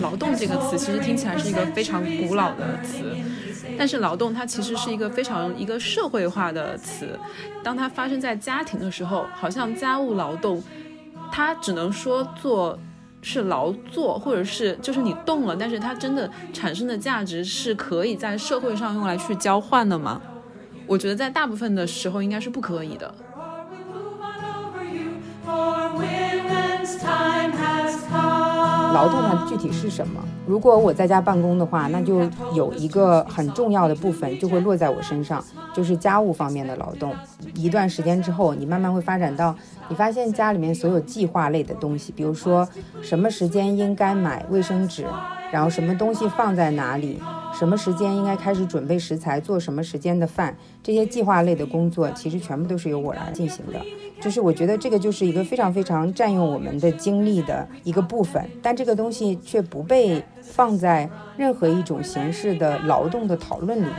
[0.00, 3.16] 劳动这个词其实听起来是一个非常古老的词，
[3.78, 7.18] 但是劳动它其实是一个非常一个社会化的词。
[7.62, 10.62] 当它发生在家庭的时候，好像家务劳动，
[11.30, 12.78] 它只能说做
[13.22, 20.20] 是劳作，或者是就是你动了，但是它真的产生的价值是可以在社会上用来去交换的吗？
[20.86, 23.14] 我觉得在大部分的时候应该是不可以的。
[28.92, 30.20] 劳动它具体是什么？
[30.46, 32.20] 如果我在家办公的话，那就
[32.52, 37.14] 有一个很重要的部分就会落在我身上，就是家务方面的劳动。
[37.54, 39.54] 一段时间之后，你慢慢会发展到，
[39.88, 42.68] 你发现家里面所有计划类的东西，比如说
[43.00, 45.06] 什么时间应该买卫生纸，
[45.50, 47.20] 然后什么东西放在哪里，
[47.52, 53.80] 什么时间应该开始准备食材，做什么时间的饭，这些计划类的工作其实全部都是由我来进行的。
[54.20, 63.94] 就是我觉得这个就是一个非常非常占用我们的精力的一个部分，但这个东西却不被放在任何一种形式的劳动的讨论里面。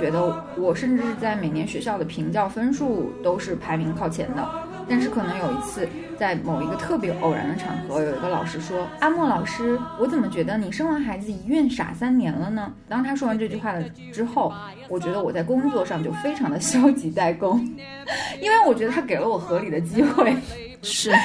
[0.00, 4.48] 觉得，我甚至是在每年学校的评教分数都是排名靠前的。
[4.88, 14.52] 但是可能有一次，在某一个特别偶然的场合，有一个老师说：“阿莫老师，我怎么觉得你生完孩子一孕傻三年了呢？”当他说完这句话的之后，
[14.88, 17.60] 我觉得我在工作上就非常的消极怠工，
[18.40, 20.34] 因为我觉得他给了我合理的机会。
[20.82, 21.12] 是。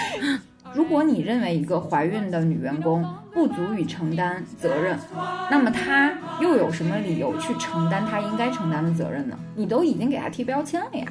[0.75, 3.03] 如果你认为一个怀孕的女员工
[3.35, 4.97] 不足以承担责任，
[5.51, 9.37] 那么他又有什么理由去承担他应该承担的责任呢？
[9.55, 11.05] 你都已经给他贴标签了呀。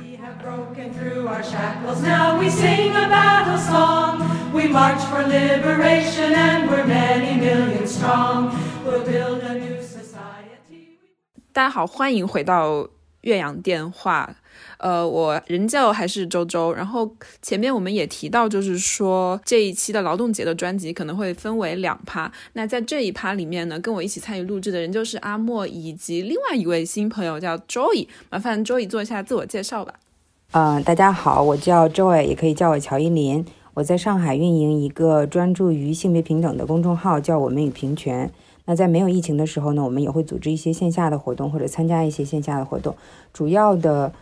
[11.53, 12.89] 大家好，欢迎回到
[13.21, 14.35] 岳阳电话。
[14.85, 16.71] 呃，我仍旧还是周周。
[16.71, 22.31] 然后前面我们也提到，就是说这一期的劳动节的专辑可能会分为两趴。
[22.53, 28.07] 那在这一趴里面呢，跟我一起参与录制的人就是阿莫以及另外一位新朋友叫 Joy。
[28.29, 29.95] 麻烦 Joy 做一下自我介绍吧。
[30.51, 33.43] 嗯，大家好，我叫 Joy，也可以叫我乔依林。
[33.73, 38.31] 我在上海运营一个专注于性别平等的公众号，叫我们与平权。
[38.67, 42.95] 那在没有疫情的时候呢，我们也会组织一些线下的活动，或者参加一些线下的活动。
[43.33, 44.13] 主要的。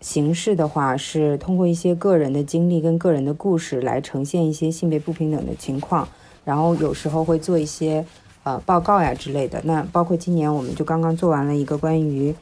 [0.00, 6.08] 形式的话是通过一些个人的经历跟个人的故事来呈现一些性别不平等的情况，
[6.42, 8.02] 然后有时候会做一些
[8.42, 9.60] 呃报告呀之类的。
[9.64, 12.34] 那包括今年我们就刚刚做完了一个关于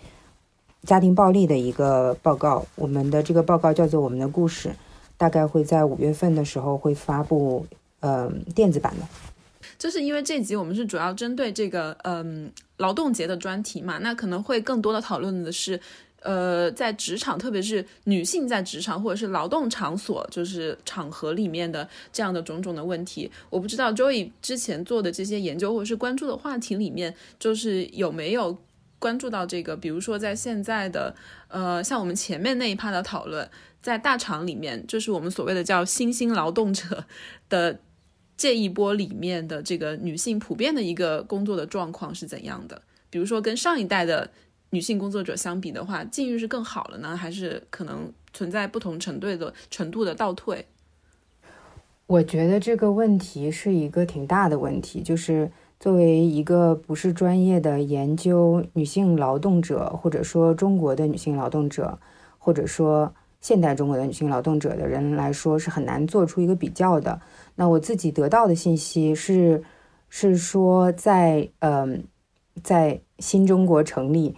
[0.84, 4.68] 家庭暴力的一个报告，我们的这个报告叫做《我们的故事》，
[5.16, 7.66] 大概会在五月份的时候会发布
[7.98, 9.06] 呃电子版的。
[9.76, 15.80] 就是因为这集我们是主要针对这个嗯劳动节的专题嘛，那可能会更多的讨论的是。
[16.20, 28.58] 呃，在职场，特别是女性在职场或者是劳动场所，就是场合里面的这样的种种的问题，我不知道 Joey 之前做的这些研究或者是关注的话题里面，就是有没有
[28.98, 31.14] 关注到这个，比如说在现在的
[31.46, 33.48] 呃，像我们前面那一趴的讨论，
[33.80, 37.04] 在大厂里面，就是我们所谓的叫新兴劳动者
[37.48, 37.78] 的
[38.36, 42.82] 这一波里面的这个女性普遍的一个工作的状况是怎样的？
[43.08, 44.28] 比如说跟上一代的。
[44.70, 50.66] 女性工作者相比的话，境遇是更好了呢，还是可能存在不同程度的程度的倒退？
[52.06, 55.02] 我觉得这个问题是一个挺大的问题。
[55.02, 61.98] 就是作为一个不是专业的研究女性劳动者，或者说中国的女性劳动者，
[62.38, 67.20] 或者说现代中国的女性劳动者的人来说，是很难做出一个比较的。
[67.56, 69.62] 那我自己得到的信息是，
[70.08, 72.04] 是说在嗯，
[72.62, 74.36] 在新中国成立。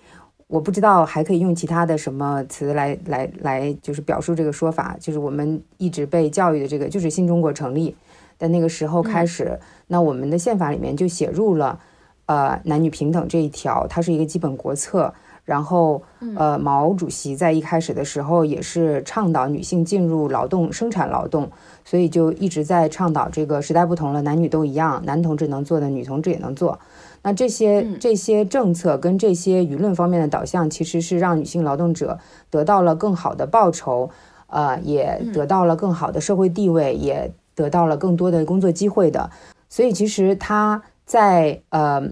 [0.51, 4.97] 我不知道还可以用其他的什么词来来来，就是表述这个说法。
[4.99, 7.95] 就是我们一直被教育的这个，就是新中国成立
[8.37, 11.79] 的那个时候开始，那我们的宪法里面就写入了，
[12.27, 15.15] 呃，男女平等这一条，它是一个基本国策。
[15.47, 16.01] 然后，
[16.37, 21.51] 呃，毛主席在一开始的时候也是倡导女性进入劳动生产劳动，
[21.85, 26.79] 所以就一直在倡导这个时代不同了，男女都一样，男同志能做的，女同志也能做。
[27.23, 32.19] 那这些这些政策跟这些舆论方面的导向，其实是让女性劳动者
[32.49, 34.09] 得到了更好的报酬，
[34.47, 39.31] 呃，也得到了更好的社会地位，也得到了更多的工作机会的。
[39.69, 42.09] 所以，其实他在呃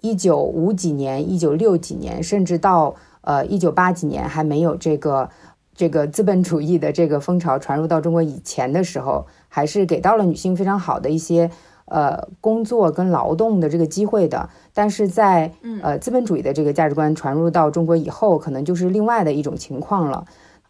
[0.00, 5.30] 一九五几年、一九六几年，甚至到呃一九八几年还没有这个
[5.76, 11.52] 这个资本主义的这个风潮传入到中国以前的时候，还是给到了女性非常好的一些。
[11.86, 14.48] 呃工作跟劳动的这个机会的。
[14.72, 15.52] 但是在
[15.82, 20.24] 呃资本主义的这个价值观传入到中国以后，可能就是另外的一种情况了。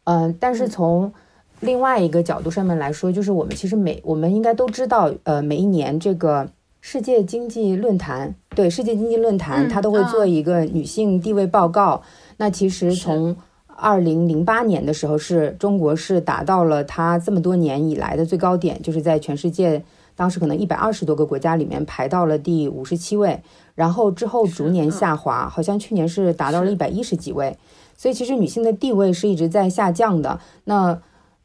[0.04, 1.12] 嗯，但是从
[1.60, 6.46] 另外一个角度上面来说，就是我们其实每我们应该都知道，呃，每一年这个
[6.82, 12.02] 世界经济论坛，对世界经济论坛，它都会做一个女性地位报告。
[12.36, 13.34] 那其实从
[13.66, 19.82] 二零零八年的时候，是中国是达到了它这么多年以来的最高点，就是在全世界
[20.16, 23.42] 当时可能一百二十多个国家里面排到了第五十七位，
[23.74, 27.56] 然后之后逐年下滑，好像去年是达到了一百一十几位。
[27.96, 30.38] 所以其实女性的地位是一直在下降的。
[30.64, 30.98] 那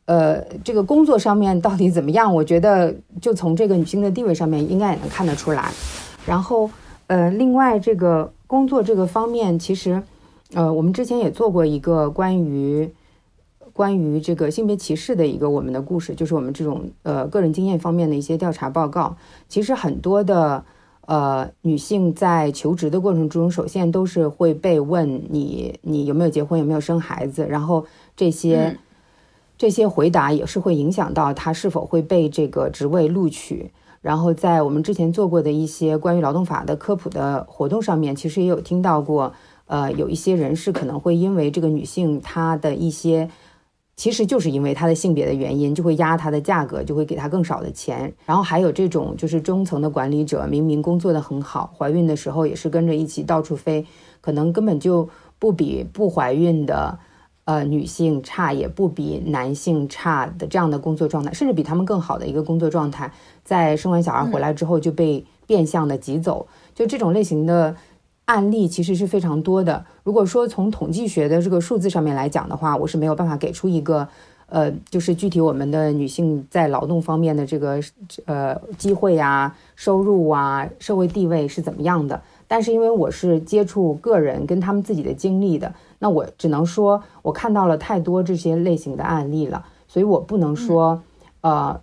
[0.06, 2.34] 呃，这个工作上面到底怎么样？
[2.34, 5.72] 我觉得就从这个女性的地位上面应该也能看得出来。
[6.26, 6.68] 然后
[7.06, 10.02] 呃，另外这个工作这个方面，其实
[10.56, 12.92] 呃，我们之前也做过一个关于
[13.80, 19.16] 关于这个性别歧视的一个我们的故事，就是我们这种呃个人经验方面的一些调查报告。
[19.48, 20.66] 其实很多的。
[21.10, 27.84] 呃，女性在求职的过程中，首先都是会被问你你有没有结婚，有没有生孩子，然后
[28.16, 28.78] 这些
[29.58, 33.72] 这些回答也是会影响到她是否会被这个职位录取。
[34.02, 39.34] 然后在我们之前做过的一些关于劳动法的科普的活动上面，其实也有听到过，
[39.66, 43.32] 呃，有一些人是可能会因为这个女性她的一些。
[44.00, 48.14] 其实就是因为她的性别的原因，就会压她的价格，就会给她更少的钱。
[48.26, 53.86] 然后还有这种就是中层的管理者，明明工作的很好，怀孕的时候也是跟着一起到处飞，
[54.22, 56.98] 可能根本就不比不怀孕的
[57.44, 63.12] 呃女性差，也不比男性差的这样的工作状态，甚至比他们更好的一个工作状态，
[63.44, 67.76] 在生完小孩回来之后就被变相的挤走，就这种类型的。
[68.30, 69.84] 案例其实是非常多的。
[70.04, 74.08] 如果说从统计学的这个数字上面来讲的话，我是没有办法给出一个，
[74.46, 77.82] 呃，就是具体我们的女性在劳动方面的这个
[78.26, 82.22] 呃机会啊、收入啊、社会地位是怎么样的。
[82.48, 91.02] 但是因为我是接触个人跟他们自己的经历的，那我只能说我看到了太多这些类型的案例了，所以我不能说，
[91.42, 91.82] 呃，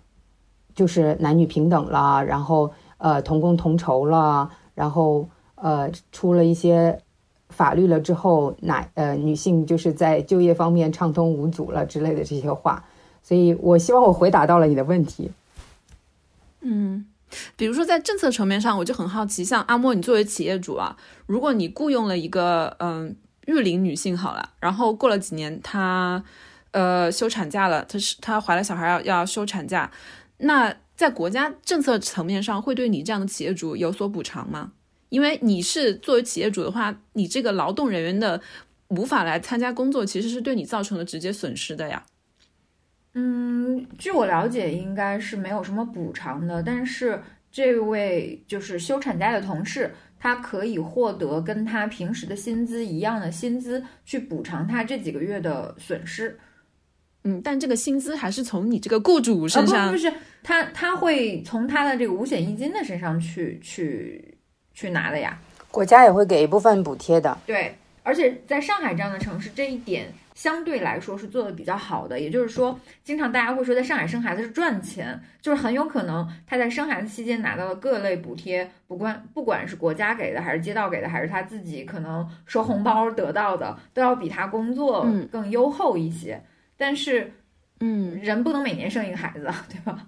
[0.73, 5.27] 就是男女平等了，然后呃同工同酬了，然后。
[5.57, 7.01] 呃，出了一些
[7.49, 12.85] 法律了之后，哪呃女性就是在就业方面畅通无阻了之类的这些话，
[13.23, 15.31] 所以我希望我回答到了你的问题。
[16.61, 17.05] 嗯，
[17.55, 20.95] 比如说在政策层面上，我就很好奇，像阿莫，你作为企业主啊，
[21.25, 23.15] 如果你雇佣了一个嗯
[23.45, 26.23] 育龄女性好了，然后过了几年她
[26.71, 29.89] 呃休产假了，她是她怀了小孩要要休产假，
[30.39, 34.73] 那在国家政策层面上会对你这样的企业主有所补偿吗？
[35.09, 38.41] 因为你是作为企业主的话，你这个劳动人员的
[38.89, 42.05] 无法来参加工作，其实是对你造成了直接损失的呀。
[43.13, 46.61] 嗯，据我了解，应该是没有什么补偿的。
[46.61, 47.21] 但是
[47.51, 56.37] 这位就是休产假的同事，他可以获得跟他平时的薪资一样的薪资，去补偿他这几个月的损失。
[57.23, 60.13] 嗯，但这个薪资还是从你这个雇主身上，不是
[60.43, 64.36] 他他会从他的这个五险一金的身上去去。
[64.77, 65.35] 去拿的呀，
[65.71, 67.35] 国家也会给一部分补贴的。
[67.47, 72.19] 对，而且在上海这样的城市，这一点相对来说是做的比较好的。
[72.19, 86.39] 也就是说，经常大家会说，在上海生孩子是赚钱，就是很有可能他在生孩子期间拿到的各类补贴，不管不管是国家给的，还是街道给的，还是他自己可能收红包得到的，都要比他工作更优厚一些。
[86.77, 87.33] 但是，
[87.79, 90.05] 嗯，人不能每年生一个孩子，对吧？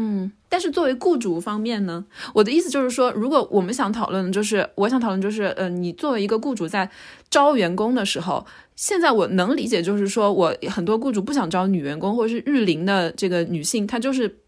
[0.00, 6.88] 嗯，但是作为雇主方面呢，我的意思就是说，如果我们想讨论，就是我想讨论，就是，呃，你作为一个雇主在
[7.28, 14.38] 招员工的时候，现在我能理解，就是说我很多雇主不想招女员工或者是育龄的这个女性，她就是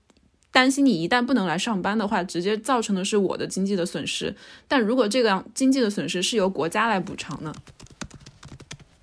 [0.53, 4.33] 担心你一旦不能来上班的话，直接造成的是我的经济的损失。
[4.69, 7.53] 但如果这个经济的损失是由国家来补偿呢？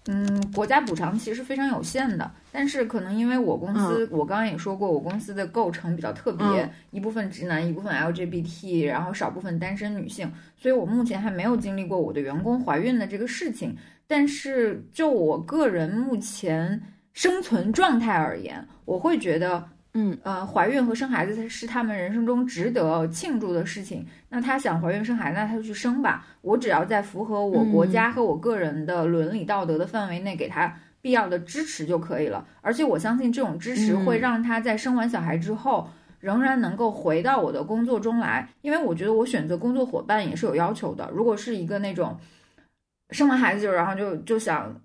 [0.10, 13.78] 嗯，国家补偿其实非常有限的，但是可能因为我公司，我刚刚也说过，我公司的构成比较特别，一部分直男，一部分 LGBT，然后少部分单身女性，所以我目前还没有经历过我的员工怀孕的这个事情。
[14.08, 16.82] 但是就我个人目前
[17.14, 19.64] 生存状态而言，我会觉得。
[20.00, 24.06] 嗯呃，怀孕和生孩子是他们人生中值得庆祝的事情。
[24.30, 26.24] 那他想怀孕生孩子，那他就去生吧。
[26.42, 32.46] 我只要在符合我国家和我个人的伦理道德的范围内，给他必要的支持就可以了。
[32.62, 35.90] 而且我相信这种支持会让他在生完小孩之后，
[36.20, 38.50] 仍然能够回到我的工作中来。
[38.62, 41.10] 因为我觉得我选择工作伙伴也是有要求的。
[41.14, 42.18] 如果是一个那种
[43.12, 44.76] 生完孩子就然后就就想。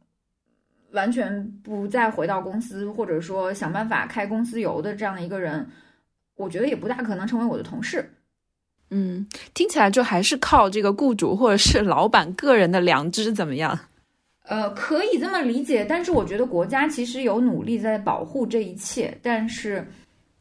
[0.92, 5.66] 完全不再回到公司，或者说想办法开公司游的这样的一个人，
[6.37, 8.12] 我觉得也不大可能成为我的同事。
[8.90, 13.78] 嗯，听起来就还是靠这个雇主或者是老板个人的良知怎么样？
[14.44, 19.87] 呃，可以这么理解，但是我觉得国家其实有努力在保护这一切，但是，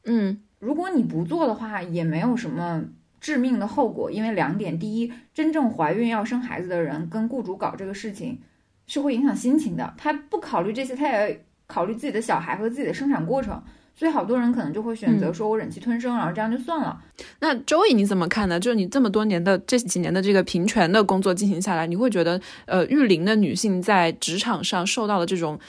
[0.05, 2.84] 嗯，如果你不做的话，也没有什么
[3.20, 8.39] 致命的后果，因为两点：第一，真正怀孕要生孩子的人跟雇主搞这个事情
[8.88, 13.62] 是会影响心情的，他不考虑这些，他也考虑自己的小孩和自己的生产过程。
[13.96, 17.00] 所以好多人可能就会选择说，我忍气吞声，然后这样就算了。
[17.40, 18.60] 那周颖你怎么看呢？
[18.60, 25.60] 就是你这么多年的这几年的这个平权的工作进行下来，你会觉得，呃，育龄的女性在职场上受到的这种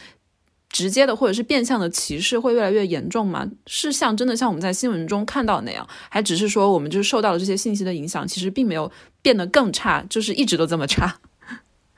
[0.70, 3.46] 直接的或者是变相的歧视会越来越严重吗？
[3.66, 11.18] 是像真的像我们在新闻中看到那样，还只是说我们就是受到了这些信息的影响，其实并没有变得更差，就是一直都这么差？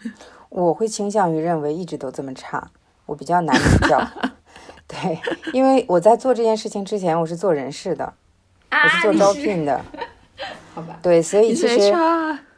[0.51, 2.73] 我会倾向于认为一直都这么差，
[3.07, 4.05] 我比较难比较。
[4.87, 5.19] 对，
[5.53, 8.13] 因为我在做这件事情之前，我是做人事的，
[8.71, 9.81] 我是做招聘的，
[10.75, 10.99] 好吧？
[11.03, 11.95] 对，所以其实，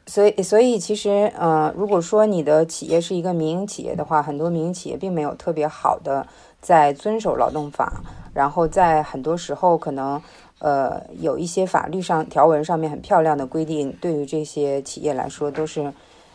[0.06, 6.26] 所以所以其实，呃，如果说你的企业是一个民营企业的话，很多民营企业并没有特别好的
[6.60, 8.02] 在遵守劳动法，
[8.34, 10.20] 然后在很多时候可能，
[10.58, 15.92] 呃，有一些法律上条文上面很漂亮的规定，对于这些企业来说都是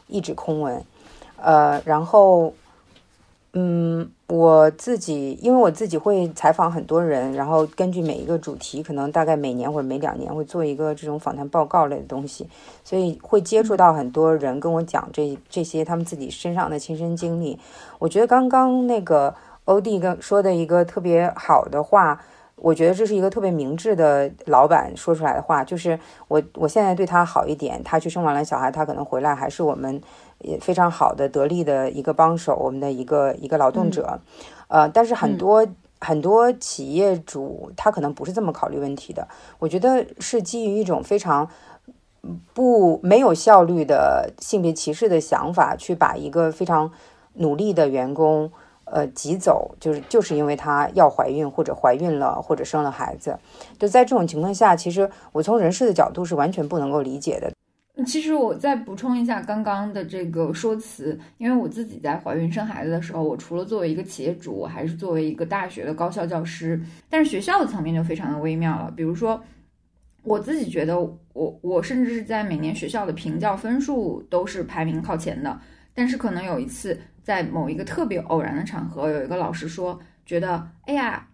[0.08, 0.82] 一纸空文，
[1.36, 2.54] 呃，然后。
[3.54, 12.48] 嗯，我自己因为我自己会采访很多人，然后根据每一个主题，可能大概每年或者每两年会做一个这种访谈报告类的东西，
[12.86, 17.60] 所以会接触到很多人跟我讲这这些他们自己身上的亲身经历。
[18.00, 22.22] 我觉得刚刚那个欧弟跟说的一个特别好的话，
[22.56, 30.02] 我觉得这是一个特别明智的老板说出来的话，就是我我现在对他好一点，他去生完了小孩，他可能回来还是我们。
[30.44, 34.20] 也非常好的得力的一个帮手，我们的一个一个劳动者，
[34.68, 35.68] 呃，但是很多
[36.00, 39.28] 很多企业主他可能不是这么考虑问题的。
[39.60, 41.48] 我觉得是基于一种非常
[42.54, 46.92] 不没有效率的性别歧视的想法，去把一个非常
[47.34, 48.52] 努力的员工
[48.86, 53.38] 呃挤走，就是就是因为他要怀孕或者怀孕了或者生了孩子。
[53.80, 57.52] 就在这种情况下，其实我从人事的角度是完全不能够理解的。
[58.06, 66.82] 其实我再补充一下刚刚的这个说辞，因为我自己在怀孕生孩子的时候，我除了作为一个企业主，我还是作为一个大学的高校教师。
[67.10, 69.42] 但是学校的层面就非常的微妙了，比如说
[70.24, 71.00] 我自己觉得，
[71.34, 75.60] 我我甚至是在每年学校的评教分数都是排名靠前的。
[75.94, 81.28] 但是可能有一次在某一个特别偶然的场合，有一个老师说，觉得哎呀，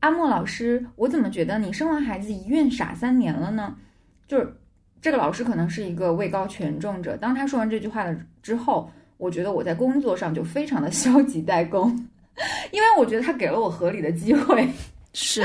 [0.00, 3.76] 阿莫老师，我怎么觉得你生完孩子一孕傻三年了呢？
[4.28, 4.54] 就是。
[5.04, 7.14] 这个老师可能是一个位高权重者。
[7.14, 11.90] 当他说完这句话了之后，我觉得我在工作上就非常的消极怠工，
[12.72, 14.66] 因为我觉得他给了我合理的机会。
[15.12, 15.42] 是。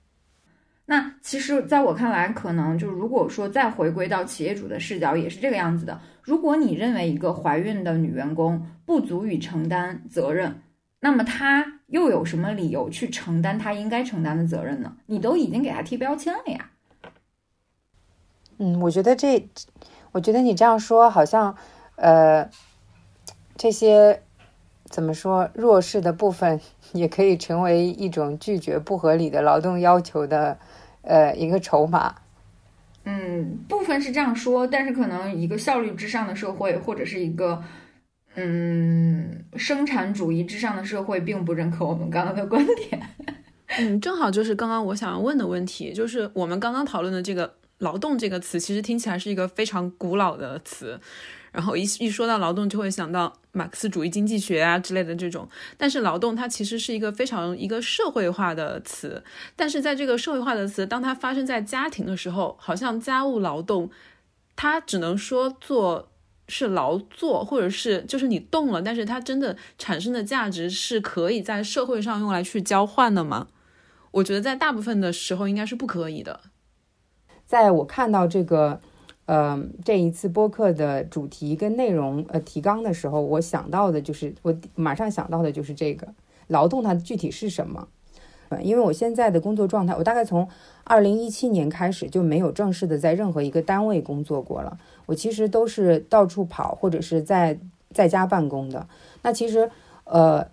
[0.84, 5.98] 那其实，在我看来，可能就如果说再回归到企业主的视角，也是这个样子的。
[6.22, 10.54] 如果你认为一个怀孕的女员工不足以承担责任，
[11.00, 14.94] 那么她又有什么理由去承担她应该承担的责任呢？
[15.06, 16.70] 你都已经给她贴标签了呀。
[18.62, 19.48] 嗯，我觉得这，
[20.12, 21.56] 我觉得你这样说好像，
[21.96, 22.46] 呃，
[23.56, 24.22] 这些
[24.84, 26.60] 怎么说弱势的部分
[26.92, 30.58] 也可以成为一种拒绝不合理的劳动要求的，
[31.00, 32.16] 呃，一个筹码。
[33.04, 37.62] 嗯，部分是这样说，但是可能一个效率之上的社会，或者是一个
[38.34, 43.00] 嗯生产主义之上的社会，并不认可我们刚刚的观点。
[43.78, 47.54] 嗯，正好就是刚刚我想要问的问题，就是我们刚刚讨论的这个。
[47.80, 51.00] 劳动这个词其实听起来是一个非常古老的词，
[51.50, 55.48] 然后一一说到劳动就会想到马克思主义经济学啊之类的这种。
[55.76, 59.22] 但是劳动它其实是一个非常一个社会化的词，
[59.56, 63.90] 但是在这个社会化的词，当它发生在家庭的时候，好像家务劳动，
[64.54, 66.10] 它只能说做
[66.48, 73.48] 是劳作，或者是就是你动了，但是它真的产生的价值是可以在社会上用来去交换的吗？
[74.10, 76.40] 我觉得在大部分的时候应该是不可以的。
[77.50, 78.78] 在我看到这个，
[79.26, 86.06] 呃，这一次播客的主题跟内容，呃，提纲的时候，我想到的就是，我马上想到的就是这个
[86.46, 87.88] 劳动它具体是什么？
[88.50, 90.46] 呃，因为我现在的工作状态，我大概从
[90.84, 97.58] 二零一七年开始就没有正式的在任何一个单位工作过了，我其实都是到处跑或者是在
[97.92, 98.86] 在家办公的。
[99.22, 99.68] 那其实，
[100.04, 100.46] 呃。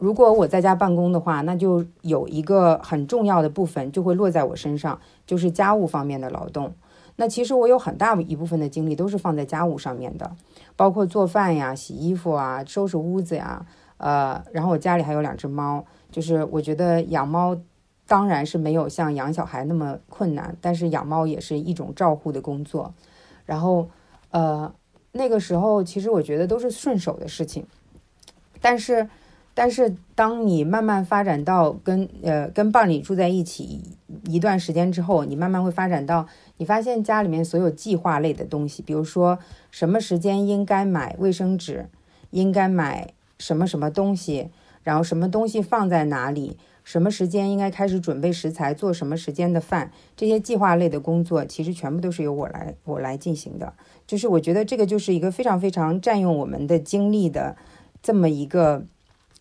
[0.00, 6.72] 如果我在家办公的话，那就有一个很重要的部分就会落在我身上，就是家务方面的劳动。
[7.16, 10.34] 那其实我有很大一部分的精力都是放在家务上面的，
[10.74, 13.66] 包括做饭呀、洗衣服啊、收拾屋子呀。
[13.98, 17.54] 呃，然后我家里还有两只猫，就是我觉得养猫
[18.06, 22.94] 当然是没有像养小孩那么困难，但是养猫也是一种照护的工作。
[23.44, 23.90] 然后，
[24.30, 24.72] 呃，
[25.12, 27.66] 那个时候其实我觉得都是顺手的事情，
[28.62, 29.06] 但是。
[29.62, 33.82] 但是，当你慢慢发展到跟呃跟伴侣住在一起
[34.24, 36.26] 一段时间之后，你慢慢会发展到，
[36.56, 39.38] 你发现家里面所有计划类的东西，比如说
[39.70, 41.90] 什么时间应该买卫生纸，
[42.30, 44.48] 应该买什么什么东西，
[44.82, 53.74] 然后什么东西放在哪里，什么时间应该开始准备食材，做什么时间的饭，这些计划类的工作，其实全部都是由我来我来进行的。
[54.06, 57.58] 就是我觉得这个就是一个非常非常占用我们的精力的
[58.02, 58.86] 这么一个。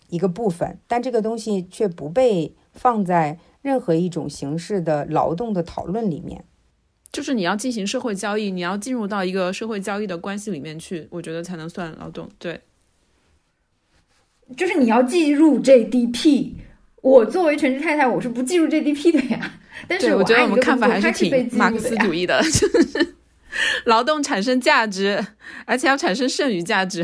[0.10, 6.44] 一个部分，但这个东西却不被放在任何一种形式的劳动的讨论里面。
[7.12, 12.30] 就是你要进行社会交易，你要进入到一个社会交易的关系里面去，我觉得才能算劳动。
[12.38, 12.62] 对，
[14.56, 16.54] 就是你要计入 GDP。
[17.01, 19.54] 我作为全职太太，我是不计入 GDP 的呀。
[19.88, 23.16] 但是我觉得我们看法还是挺马克思主义的，就 是
[23.86, 25.25] 劳动产生价值，
[25.66, 27.04] 而且要产生剩余价值。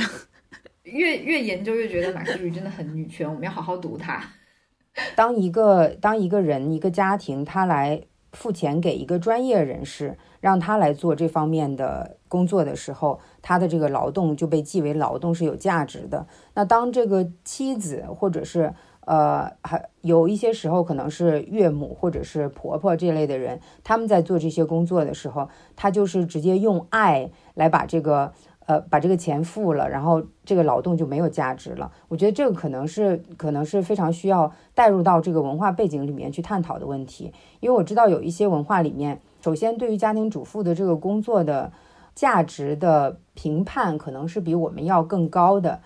[0.86, 4.22] 越越研究越觉得马克思主义真的很女权，我们要好好读它。
[5.16, 8.02] 当一个当一个人一个家庭他来
[8.32, 16.28] 付钱给一个专业人士，让他来做这方面的工作的时候，他的这个劳动就被记为劳动是有价值的。
[16.54, 28.32] 那当这个妻子或者是呃还有一些时候可能是岳母或者是婆婆这类的人，他们在做这些工作的时候，他就是直接用爱来把这个。
[28.68, 31.92] 呃，把这个钱付了，然后这个劳动就没有价值了。
[32.08, 37.32] 我觉得这个可能是，可能是非常需要带入到这个文化背景里面去探讨的问题。
[37.60, 41.72] 因为我知道有一些文化里面，首先对于家庭主妇的这个工作的
[42.16, 45.80] 价值的评判，可能是比我们要更高的。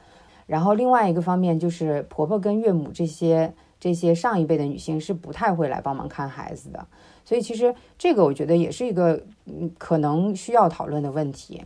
[0.45, 6.87] 然后另外一个方面就是婆婆跟岳母这些这些上一辈的女性是不太会来帮忙看孩子的。
[7.25, 11.61] 所以其实这个我觉得也是一个嗯可能需要讨论的问题。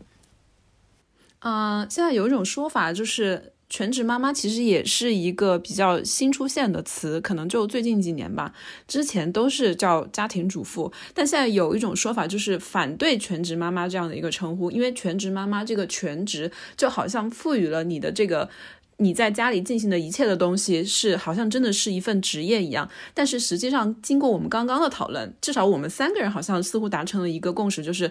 [1.43, 8.53] 嗯，现在有一种说法，就是全职妈妈其实也是一个比较新出现的词，可能就最近几年吧。
[8.87, 18.49] 之前都是叫家庭主妇，但现在有一种说法，就是反对全职妈妈这样的一个称呼，因为全职妈妈这个全职就好像赋予了你的这个
[18.97, 22.89] 你在家里进行的一切的东西是好像真的是一份职业一样。
[23.13, 28.09] 但是实际上，经过我们刚刚的讨论，至少我们三个人好像似乎达成了一个共识，就是。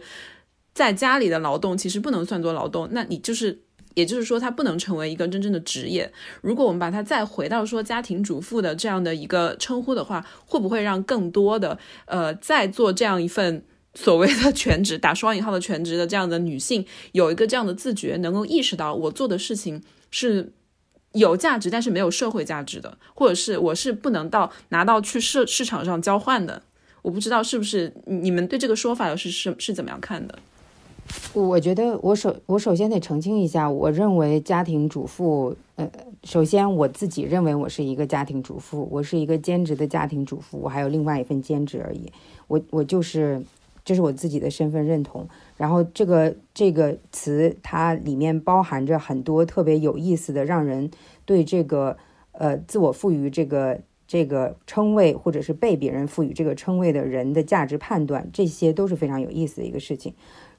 [0.75, 3.61] 在家里的劳动其实不能算作劳动，那你就是，
[3.95, 6.11] 也就是说，它不能成为一个真正的职业。
[6.41, 13.63] 如果我们把它再回到说家庭主妇的这样的一个称呼的话，会不会让更多的呃在做这样一份
[13.95, 20.53] 所谓的全职（打双引号的全职）的这样的女性有一个这样的自觉，能够意识到我做的事情是
[21.13, 26.63] 有价值，但是没有社会价值的，或者是我是不能到拿到去市市场上交换的？
[27.03, 30.39] 我不知道是不是你们对这个说法是是是怎么样看的？
[31.35, 35.90] 我觉得我首我首先得澄清一下，我认为家庭主妇，呃，
[36.25, 42.12] 首先我自己认为我是一个家庭主妇，我是一个兼职的家庭主妇，我还有另外一份兼职而已。
[42.48, 43.42] 我我就是
[43.83, 45.27] 这是我自己的身份认同。
[45.57, 50.90] 然后这个这个词它里面包含着很多特别有意思的，让人
[51.25, 51.96] 对这个
[52.33, 60.12] 呃自我赋予这个这个称谓，或者是被别人赋予这个称谓的人的价值判断，这些都是非常有意思的一个事情。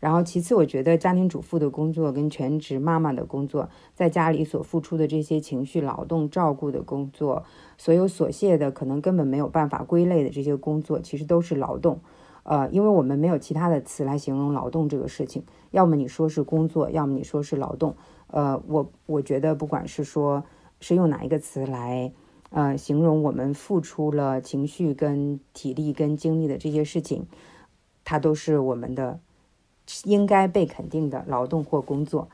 [0.03, 7.45] 然后，其次，我觉得家庭主妇的工作跟全职妈妈的工作，在家里所付出的这些情绪劳动、照顾的工作，
[7.77, 12.01] 所有琐屑的，可能根本没有办法归类的这些工作，其实都是劳动。
[12.43, 17.95] 呃，因为我们没有其他的词来形容劳动这个事情，要么你说是工作，要么你说是劳动。
[18.27, 20.43] 呃，我我觉得，不管是说
[20.81, 22.11] 是用哪一个词来，
[22.49, 27.25] 呃，形容我们付出了情绪、跟体力、跟精力的这些事情，
[28.03, 29.21] 它都是我们的。
[30.05, 32.29] 应该被肯定的劳动或工作。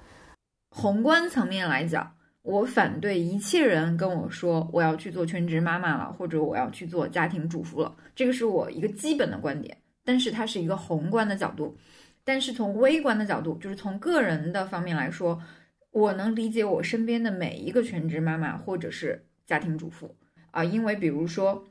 [0.72, 7.96] 宏观层面来讲，我反对一切人跟我说我要去做全职妈妈了，或者我要去做家庭主妇了。
[8.16, 11.76] 这个是我一个基本的观点，但是它是一个宏观的角度。
[12.24, 15.42] 但是从微观的角度，就是从个人的方面来说，
[15.90, 20.16] 我能理解我身边的每一个全职妈妈或者是家庭主妇
[20.52, 21.66] 啊，因为比如说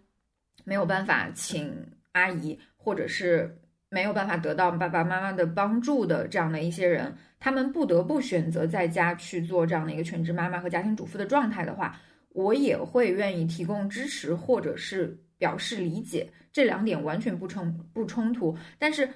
[0.65, 1.73] 没有办法请
[2.13, 3.57] 阿姨，或者是。
[3.91, 11.99] 没有办法得到爸爸妈妈的帮助的这样的一些人，他们不得不选择在家去做这样的一个全职妈妈和家庭主妇的状态的话，
[12.31, 18.55] 我也会愿意提供支持或者是表示理解，这两点完全不冲不冲突。
[18.79, 19.09] 但是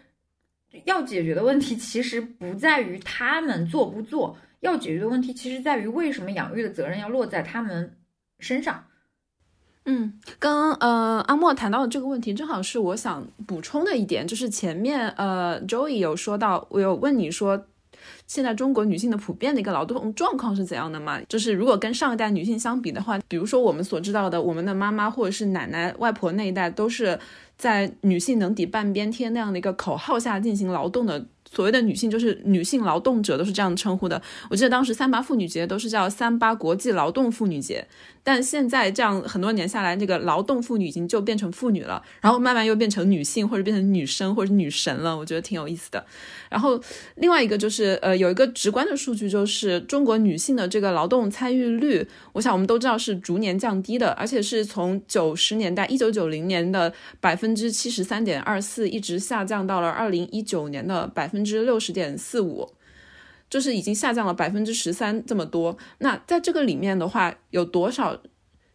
[0.85, 7.99] 要解决的问题其实不在于他们做不做，要解决的问题其实在于为什么养育的责任要落在他们
[8.39, 8.83] 身上。
[9.85, 17.65] 嗯，刚呃阿莫谈到的这个问题，正好是我想补充的一点，就是前面呃 Joey 有说到，我有问你说。
[18.27, 21.21] 现在中国女性的普遍的一个劳动状况是怎样的嘛？
[21.29, 27.17] 就是如果跟上一代女性相比的话，比如说我们所知道的，我们的妈妈或者是奶奶、外婆那一代，都是
[27.57, 31.25] 在女性能抵半边天那样的一个口号下进行劳动的。
[31.53, 34.21] 所谓的女性就是女性劳动者，都是这样称呼的。
[34.49, 37.87] 我记得当时三八妇女节都是叫三八国际劳动妇女节。
[38.25, 46.07] 但现在这样很多年下来，这个劳动妇女已经就变成妇女了，然后慢慢又变成女性或者变成女生或者女神了，我觉得挺有意思的。
[46.49, 46.81] 然后
[47.17, 62.73] 另外一个就是，呃，有一个直观的数据就是中国女性的这个劳动参与率，我想我们都知道是逐年降低的，而且是从九十年代一九九零年的百分之七十三点二四，一直下降到了二零一九年的百分之六十点四五。
[63.51, 68.19] 就是已经下降了百分之十三这么多，那在这个里面的话，有多少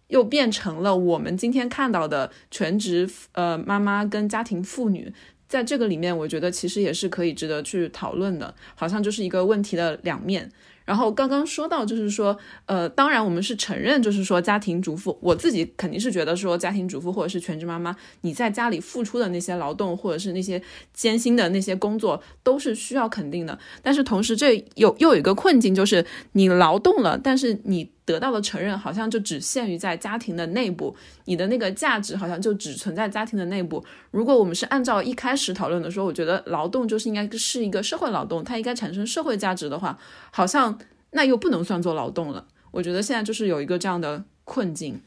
[0.10, 5.12] 又变成了我们今天看到的全职呃妈妈跟家庭妇女？
[5.48, 10.52] 在这个里面，我觉得其实也是可以值得去讨论的，好像就是一个问题的两面。
[10.88, 20.62] 然后刚刚说到，就是说，呃，当然我们是承认，就是说家庭主妇，我自己肯定是觉得说家庭主妇或者是全职妈妈，你在家里付出的那些劳动或者是那些
[20.93, 23.60] 艰辛的那些工作都是需要肯定的。
[23.82, 33.86] 但是同时，这又又有一个困境，就是你劳动了，但是你得到的承认好像就只限于在家庭的内部，你的那个价值好像就只存在家庭的内部。
[34.10, 40.00] 如果我们是按照一开始讨论的说，我觉得劳动就是应该是一个社会劳动，它应该产生社会价值的话，
[40.32, 40.80] 好像。
[41.12, 45.00] 那又不能算作劳动了，我觉得现在就是有一个这样的困境。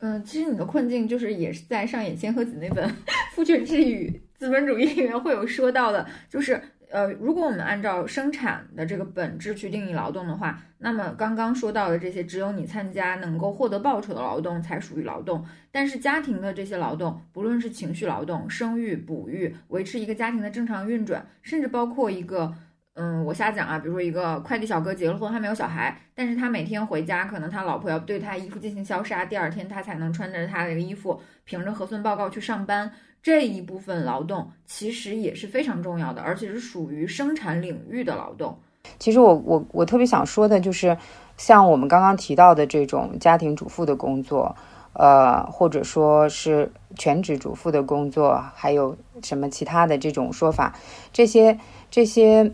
[0.00, 2.86] 嗯，其实你的困境就是也是在上野千鹤子那本
[3.34, 6.60] 《父权制与资本主义》里面会有说到的，就是
[6.94, 22.54] 呃，如果我们按照生产的这个本质去定义劳动的话，那么刚刚说到的这些只有你参加能够获得报酬的劳动才属于劳动，但是家庭的这些劳动，不论是情绪劳动、生育、哺育、维持一个家庭的正常运转，甚至包括一个。
[22.96, 32.92] 嗯，我瞎讲啊，比如说一个快递小哥结了婚还没有小孩，但是他每天回家，可能他老婆要对他衣服进行消杀，第二天他才能穿着他的衣服，凭着核酸报告去上班。
[33.24, 38.56] 这一部分劳动其实也是非常重要的，而且是属于生产领域的劳动。
[38.98, 40.96] 其实我我我特别想说的就是，
[41.38, 44.54] 像我们刚刚提到的这种家庭主妇的工作，
[44.92, 50.76] 呃，或者说是全职主妇的工作，还有什么其他的这种说法，
[51.12, 51.58] 这些
[51.90, 52.52] 这些。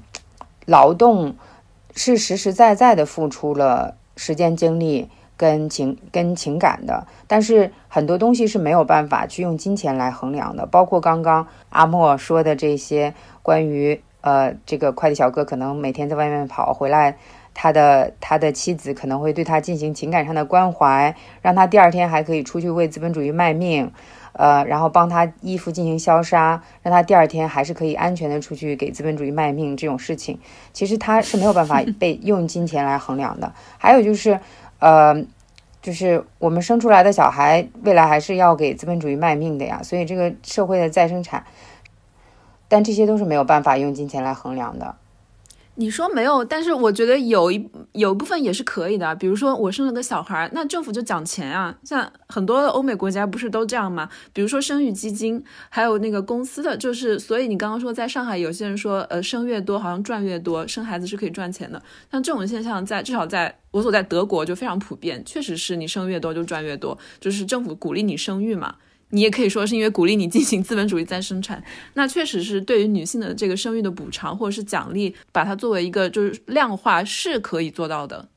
[0.67, 1.35] 劳动
[1.97, 5.09] 是实实在在的付出了时间、精力
[5.41, 17.17] 跟情跟情感的，但是很多东西是没有办法去用金钱来衡量的，包括刚刚阿莫说的这些关于呃这个快递小哥可能每天在外面跑回来，
[17.55, 23.91] 他的他的妻子可能会对他进行情感上的关怀，让他第二天还可以出去为资本主义卖命。
[24.33, 30.39] 呃，然后帮他衣服进行消杀，让他第二天还是可以安全的出去给资本主义卖命，这种事情
[30.73, 33.53] 其实他是没有办法 被用金钱来衡量的。
[33.77, 34.39] 还有就是，
[34.81, 35.15] 呃，
[35.81, 41.45] 就是我们生出来的小孩未来还是要给资本主义卖命的呀，所以这个社会的再生产，
[42.67, 44.97] 但这些都是没有办法用金钱来衡量的。
[45.77, 49.15] 你说没有，但是我觉得有一有一部分也是可以的。
[49.17, 51.75] 比如说我生了个小孩，那政府就讲钱啊。
[51.85, 54.11] 像很多欧美国家不是都这样吗？
[54.35, 61.81] 比如说生育基金，还有那个公司的，就是所以你刚刚说在上海，有些人说，呃，生越多好像赚越多，生孩子是可以赚钱的。
[62.13, 68.75] 像这种现象，在至少在我所在德国就非常普遍，确实是你生越多就赚越多，就是政府鼓励你生育嘛。
[69.11, 71.63] 你也可以说是因为鼓励你进行资本主义再生产，
[71.95, 78.29] 那确实是对于女性的这个生育的补偿或者是奖励，把它作为一个就是量化是可以做到的。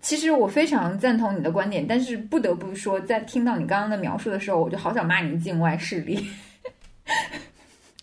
[0.00, 6.26] 其实我非常赞同你的观点，但是不得不说，在听到你刚刚的描述的时候，我就好想骂你境外势力。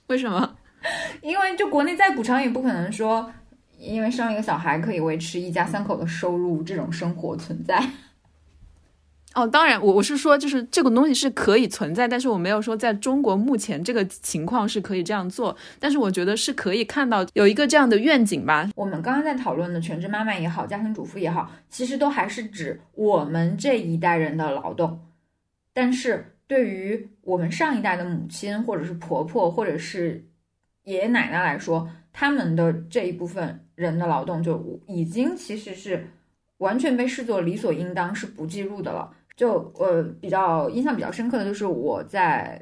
[0.05, 0.55] 为什么？
[1.23, 3.31] 因为就国内再补偿也不可能说，
[3.79, 7.83] 因为生一个小孩可以维持一家三口的收入这种生活存在。
[9.37, 18.67] 哦，当然，我我是说，就是这个东西是可以存在，但是我没有说在中国目前这个情况是可以这样做，但是我觉得是可以看到有一个这样的愿景吧。
[18.75, 24.99] 我们刚刚在讨论的全职妈妈也好，家庭主妇也好，其实都还是指我们这一代人的劳动，
[25.71, 30.25] 但是对于我们上一代的母亲或者是婆婆或者是
[30.85, 36.07] 爷爷奶奶来说，他们的这一部分人的劳动就已经其实是
[36.57, 39.13] 完全被视作理所应当，是不计入的了。
[39.37, 42.59] 就呃比较印象比较深刻的就是我在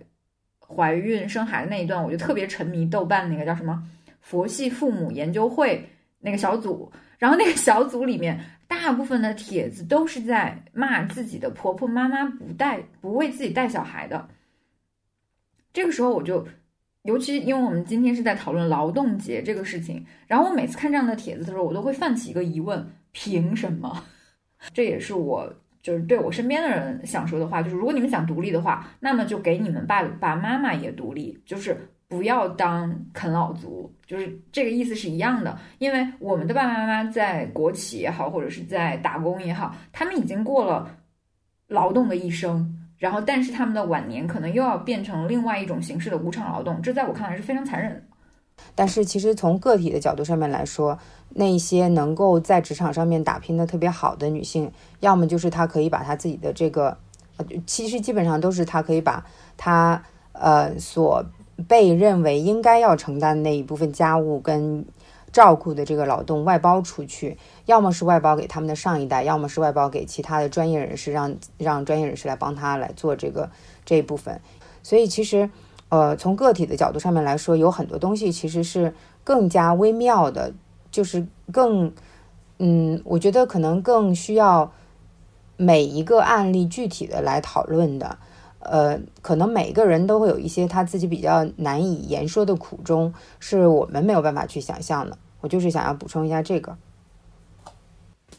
[0.59, 3.81] 怀孕生孩子那一段，我就特别沉迷豆瓣那个叫什么
[4.21, 5.87] “佛系父母研究会”
[6.19, 14.27] 那个小组，然后那个小组里面大部分的帖子都是在骂自己的婆婆妈妈不带不为自己带小孩的。
[15.71, 16.45] 这个时候我就，
[17.03, 24.03] 尤其因为我们今天是在讨论劳动节这个事情，然后我每次看这样的帖子的时候，我都会泛起一个疑问：凭什么？
[24.73, 25.53] 这也是我
[25.85, 35.55] 就是对我身边的人想说的话，就是如果你们想独立的话，那么就给你们爸爸妈妈也独立，就是不要当啃老族，就是这个意思是一样的。
[35.77, 40.89] 因为我们的爸爸妈妈在国企也好，或者是在打工也好，他们已经过了
[41.67, 48.01] 劳动的一生，然后但是他们的晚年可能又要变成另外一种形式的无偿劳动，这在我看来是非常残忍的。
[48.73, 56.97] 但是其实从个体的角度上面来说，那些能够在职场上面打拼的特别好的女性，要么就是她可以把她自己的这个，
[57.37, 61.25] 呃，其实基本上都是她可以把她呃所
[61.67, 64.85] 被认为应该要承担的那一部分家务跟
[65.31, 73.49] 照顾的这个劳动外包出去，要么是外包给他们的上一代，要么是外包给其他的专业人士，让让专业人士来帮她来做这个
[73.85, 74.41] 这一部分。
[74.83, 75.49] 所以其实。
[75.95, 80.51] 呃，从个体的角度上面来说，有很多东西其实是更加微妙的，
[80.91, 81.89] 就是更，
[82.59, 84.69] 嗯，我觉得可能更需要
[85.55, 88.17] 每一个案例具体的来讨论的。
[88.59, 95.17] 呃，可能每个人都会有一些他自己比较难以言说的苦衷，是我们没有办法去想象的。
[95.39, 96.75] 我就是想要补充一下这个。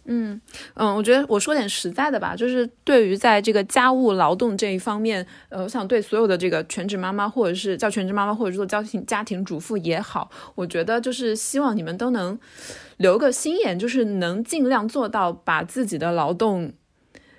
[0.09, 0.41] 嗯
[0.75, 12.39] 嗯，我觉得我说点实在的吧，就是对于在这个家务劳动这一方面，呃，我想对所有的这个全职妈妈，或者是叫全职妈妈，或者说家庭家庭主妇也好，我觉得就是希望你们都能
[12.99, 16.73] 留个心眼，就是能尽量做到把自己的劳动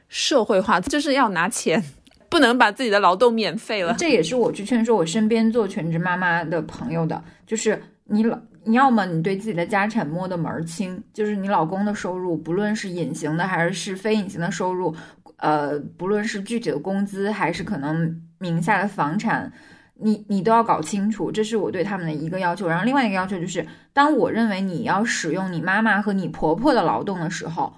[0.10, 1.84] 社会化，就是要拿钱，
[2.30, 3.96] 不能把自己的劳动免费了。
[3.98, 8.38] 这也是我去劝说我身边做全职妈妈的朋友的，就是你老。
[8.68, 14.94] 你要么你对自己的家产摸得门儿清，就是你老公的收入，不论是隐形的还是是非隐形的收入，
[15.38, 19.52] 呃，不论是具体的工资还是可能名下的房产，
[19.96, 21.32] 你你都要搞清楚。
[21.32, 22.68] 这是我对他们的一个要求。
[22.68, 27.74] 然后另外一个要求就是，当我认为你要使用你妈妈和你婆婆的劳动的时候，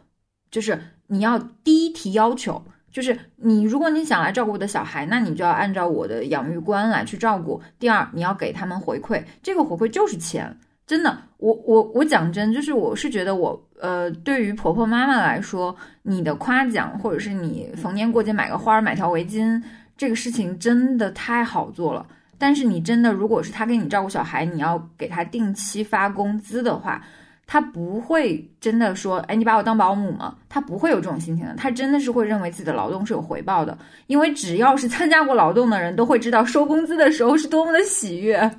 [0.50, 7.62] 就是你要第一提要求，就是你如果你想来照顾我的小孩，那你就要按照我的养育观来去照顾。
[7.78, 10.58] 第二，你要给他们回馈，这个回馈就是钱。
[10.90, 19.62] 真的，我我我讲真，就是我是觉得我呃，对于婆婆妈妈来说，你的夸奖或者是你逢年过节买个花儿、买条围巾，
[19.96, 22.04] 这个事情真的太好做了。
[22.40, 27.00] 但是你真的，如果是他给你照顾小孩，你要给他定期发工资的话，
[27.46, 30.38] 他不会真的说，哎，你把我当保姆吗？
[30.50, 38.52] 他不会有这种心情的，他真的是会认为自己的劳动是有回报的，因为只要是参加过劳动的人都会知道，收工资的时候是多么的喜悦。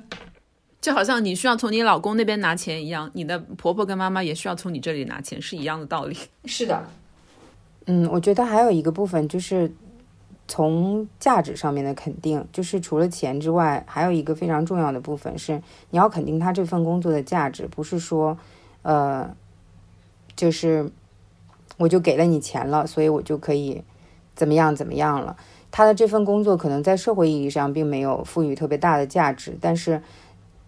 [0.81, 6.17] 就好像你需要从你老公那边拿钱一样，你的婆婆跟妈妈也需要从你这里拿钱，是一样的道理。
[6.45, 6.83] 是的，
[7.85, 9.71] 嗯，我觉得还有一个部分就是
[10.47, 18.35] 从价值上面的肯定，就是除了钱之外，还有一个非常重要的部分是你要肯定他这份工作的价值，不是说，
[18.81, 19.35] 呃，
[20.35, 20.91] 就是
[21.77, 23.83] 我就给了你钱了，所以我就可以
[24.33, 25.37] 怎么样怎么样了。
[25.69, 30.01] 他的这份工作可能在社会意义上并没有赋予特别大的价值，但是。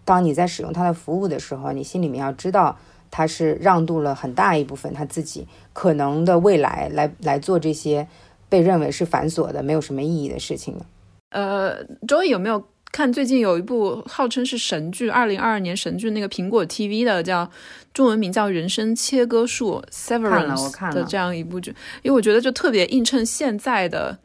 [0.04, 2.78] 当你在使用它的服务的时候，你心里面要知道，
[3.10, 8.06] 他是让渡了很大一部分他自己可能的未来来来做这些
[8.48, 10.84] 被认为是繁琐的、没有什么意义的事情的。
[11.30, 12.62] 呃，周易有没有
[12.92, 17.50] 看最近有一部号称是神剧，二零二二年神剧，那个苹果 TV 的叫
[17.92, 21.74] 中文名叫《人生切割术》（Severance） 的这样一部剧？
[22.02, 24.18] 因为我觉得就特别映衬现在的。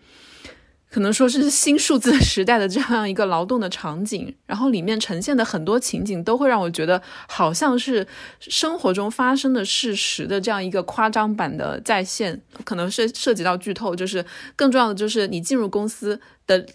[0.89, 8.05] 可能说是新数字时代的这样一个劳动的场景，然后里面呈现的很多情景都会让我觉得好像是
[8.39, 14.25] 生活中发生的事实的这样一个夸张版的再现，可能是涉及到剧透，就是
[14.55, 16.65] 更重要的就是你进入公司的。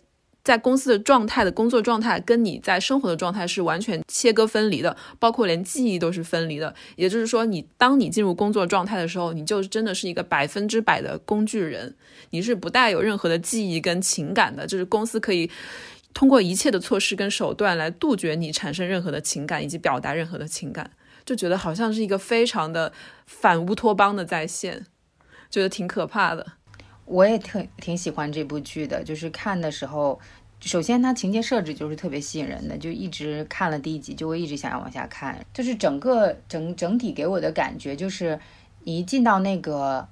[0.44, 6.74] 在公司的状态的工作状态，跟你在生活的状态是完全切割分离的，包括连记忆都是分离的。
[6.96, 11.96] 也就是说，你当你进入工作状态的时候，你就真的是一个百分之百的工具人，
[12.30, 14.66] 你是不带有任何的记忆跟情感的。
[14.66, 15.50] 就是公司可以
[16.12, 20.90] 通过一切的措施跟手段来杜绝你产生任何的情感以及表达任何的情感，
[21.24, 22.92] 就觉得好像是一个非常的
[23.26, 24.84] 反乌托邦的再现，
[25.48, 26.46] 觉得挺可怕的。
[27.04, 30.18] 我也特挺喜欢这部剧的，就是看的时候，
[30.60, 35.38] 首先它情节设置就是特别吸引人的，就一直看了第一集就会一直想要往下看。
[35.52, 38.38] 就是整个整整体给我的感觉就是，
[38.84, 40.08] 你一进到那个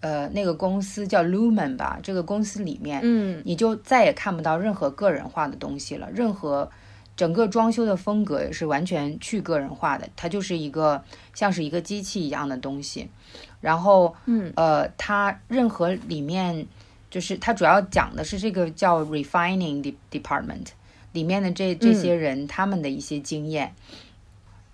[0.00, 6.70] 呃那个公司叫 Lumen 吧，这个公司里面，嗯，你就再也看不到任何个人化的东西了，任何
[7.18, 11.02] 整个装修的风格也是完全去个人化的，它就是一个
[11.34, 13.08] 像是一个机器一样的东西。
[13.60, 16.64] 然后，嗯，呃，它任何里面
[17.10, 20.66] 就是它主要讲的是这个叫 refining department
[21.10, 23.74] 里面的这这些人他们的一些经验，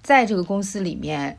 [0.02, 1.38] 在这个公司里面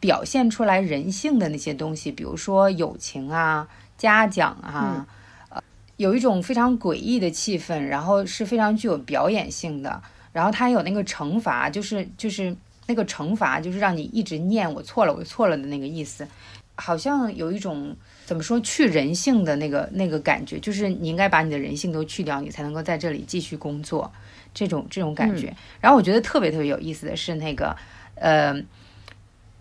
[0.00, 5.06] 表现出来人性的那些东西，比如说友情啊、嘉奖啊，
[5.50, 5.62] 呃，
[5.96, 10.02] 有一种非常诡异的气氛，然后是非常具有表演性的。
[10.36, 12.54] 然后它有那个惩罚，就是就是
[12.86, 16.28] 那个惩罚，就是让你一直念我错了，我错了的那个意思，
[16.74, 17.96] 好像有一种
[18.26, 24.12] 怎么说去人性的那个那个感觉，就是你应该把你的人性都去掉，你才能够在这里继续工作，
[24.52, 25.56] 这种这种感觉。
[25.80, 27.74] 然后我觉得特别特别有意思的是那个
[28.16, 28.54] 呃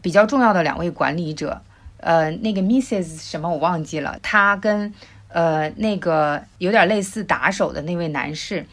[0.01, 1.61] 比较重要的两位管理者，
[2.01, 4.93] 呃那个 Mrs 什么我忘记了，他跟
[5.29, 8.65] 呃那个有点类似打手的那位男士。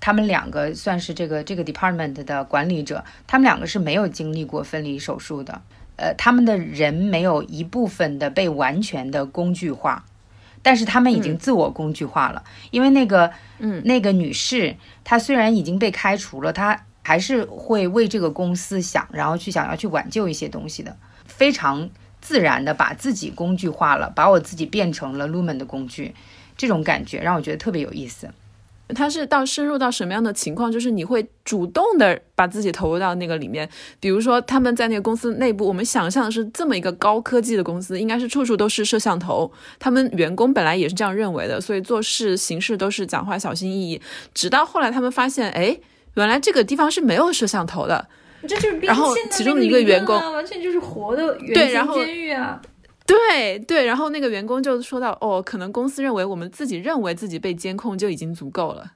[0.00, 5.60] 他们两个算是这个这个 department 的管理者，他们两个是没有经历过分离手术的，
[5.96, 10.04] 呃，他们的人没有一部分的被完全的工具化，
[10.62, 21.90] 但是他们已经自我工具化了，因为那个，嗯，那个女士，她虽然已经被开除了，她还是会为这个公司想，然后去想要去挽救一些东西的，非常
[22.22, 26.14] 自然的把自己工具化了，把我自己变成了 Lumen 的工具，
[26.56, 28.30] 这种感觉让我觉得特别有意思。
[28.94, 30.70] 它是到深入到什么样的情况？
[30.70, 33.68] 就是你会主动的把自己投入到那个里面。
[33.98, 39.50] 比如说，他们在那个公司内部，我们想象的是这么一个高科技的公司，应该是处处都是摄像头。
[39.78, 44.00] 他们员工本来也是这样认为的，所以做事行事都是讲话小心翼翼。
[44.34, 45.76] 直到后来，他们发现，哎，
[46.14, 48.06] 原来这个地方是没有摄像头的。
[48.42, 52.60] 这就是然后其中的一个员工，完全就是活的对，然后监狱啊。
[53.10, 58.92] 对对，然后那个员工就说到，哦，可能公司认为我们自己认为自己被监控就已经足够了。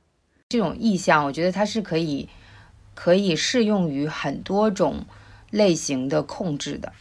[0.48, 2.29] 这种意向，我觉得它是可以
[2.94, 5.05] 可以适用于很多种
[5.50, 6.92] 类型的控制的，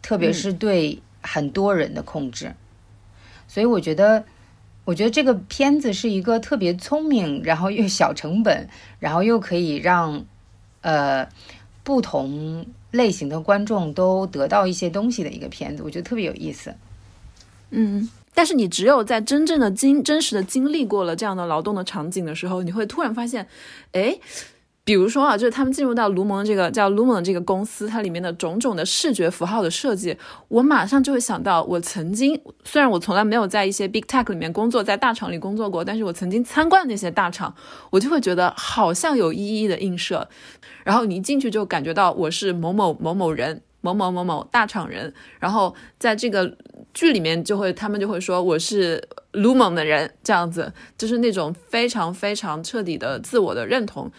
[0.00, 2.54] 特别是对很多人的控制。
[3.46, 4.24] 所以我觉得，
[4.86, 10.24] 我觉得这个片子是一个特别聪明，然后又小成本，然后又可以让
[10.80, 11.28] 呃
[11.84, 12.64] 不同。
[12.90, 16.74] 类型的观众都得到一些东西的一个片子，我觉得特别有意思。
[17.70, 23.46] 嗯，但是你只有在真正的经真实的经历过了这样的劳动的场景的时候，你会突然发现，
[23.92, 24.18] 哎。
[24.82, 30.16] 比如说啊，就是他们进入到卢蒙这个叫卢蒙这个公司，它里面的种种的视觉符号的设计，
[30.48, 37.54] 我马上就会想到，我曾经虽然我从来没有在一些 big tech 里面工作，在大厂里工作过，但是我曾经参观那些大厂，
[37.90, 40.26] 我就会觉得好像有一一的映射。
[40.82, 45.12] 然后你一进去就感觉到我是某某某某人，某某某某大厂人。
[45.38, 46.56] 然后在这个
[46.94, 54.10] 剧里面就会，他们就会说我是卢蒙的人，这样子就是那种非常非常彻底的自我的认同。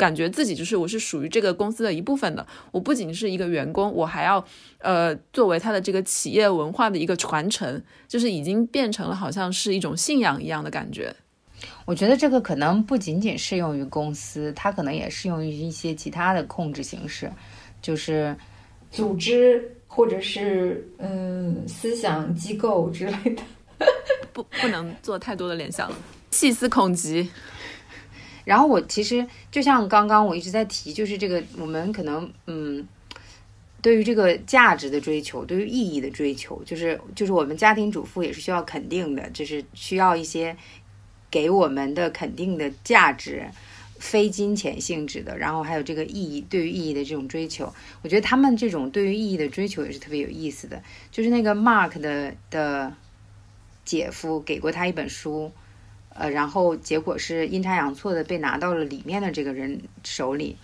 [0.00, 4.42] 感觉自己就是我是属于这个公司的一部分的，我不仅是一个员工，我还要
[4.78, 11.14] 呃作为他的这个企业文化的一个传承，就是已经变成了好像是一种信仰一样的感觉。
[11.84, 17.30] 我觉得这个可能不仅仅适用于公司，它可能也适用于一些其他的控制形式，
[17.82, 18.34] 就是
[18.90, 23.42] 组织或者是嗯思想机构之类的。
[24.32, 25.96] 不，不能做太多的联想了，
[26.30, 27.28] 细思恐极。
[28.44, 32.86] 然后我其实就像刚刚我一直在提，就是这个我们可能嗯，
[33.82, 40.56] 对于这个价值的追求，对于意义的追求，就是就是我们家庭主妇也是需要肯定的，就是需要一些
[41.30, 43.44] 给我们的肯定的价值，
[43.98, 45.36] 非金钱性质的。
[45.38, 47.72] 然后还有这个意义，对于意义的这种追求，
[48.02, 50.82] 我觉得他们这种对于意义的追求也是特别有意思的。
[51.10, 52.92] 就是那个 Mark 的的
[53.84, 55.52] 姐夫给过他一本书。
[56.14, 60.56] 呃，然后结果是阴差阳错的被拿到了里面的这个人手里，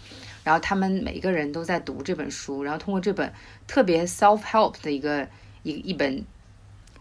[0.45, 3.33] 然后他们每一个人都在读这本书，然后通过这本
[3.67, 5.27] 特别 self help 的一个
[5.63, 6.23] 一一本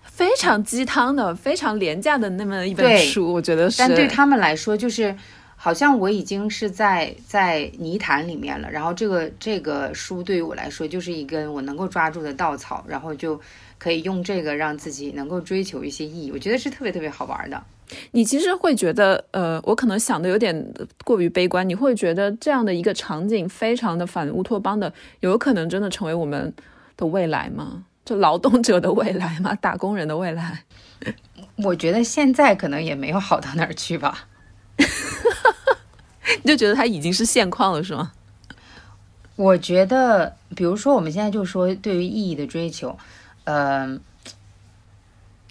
[0.04, 3.80] 非常鸡汤的、非常廉价的那么一本书，我觉得是。
[3.80, 5.14] 但对他们来说，就是
[5.56, 13.42] 好像我已经是在在泥潭里面了，然后这个这个书对于我来说就是一根我能够抓住的稻草，然后就
[13.78, 17.62] 可以用这个让自己能够追求一些意义，我觉得是特别特别好玩的。
[18.12, 20.74] 你其实会觉得，呃，我可能想的有点
[21.04, 21.68] 过于悲观。
[21.68, 26.54] 你会觉得这样的一个场景非常的反乌托邦的，有可能真的成为我们
[26.98, 27.84] 的未来吗？
[28.04, 29.54] 就劳动者的未来吗？
[29.56, 30.64] 打工人的未来？
[31.58, 34.28] 我觉得现在可能也没有好到哪儿去吧。
[36.44, 38.12] 你就觉得它已经是现况了，是吗？
[39.36, 42.98] 我觉得，比如说我们现在就说对于意义的追求，
[43.44, 44.02] 嗯。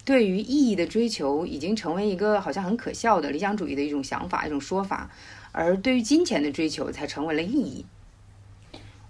[0.04, 5.10] 对于意义的追求已经成为一个好像很可笑的理想主义的一种想法、一种说法，
[5.52, 7.84] 而对于金钱的追求才成为了意义。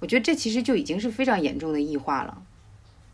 [0.01, 2.43] 我觉得这其实就已经是非常严重的异化了。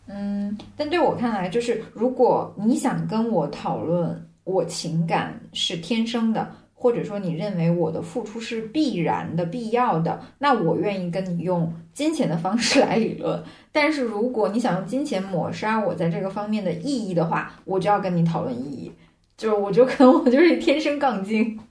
[0.07, 13.45] 嗯，但对我看来，就是如果你想跟我讨论我情感是天生的，或者说你认为我的付出是必然的、必要的，那我愿意跟你用金钱的方式来理论。
[13.71, 18.91] 但是如果你想用金钱抹杀我在这个方面的意义的话，我就要跟你讨论意义。
[19.37, 21.61] 就是我就可能我就是天生杠精。